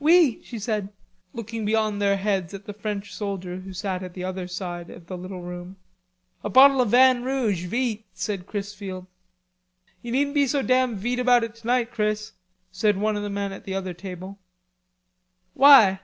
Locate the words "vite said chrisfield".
7.66-9.06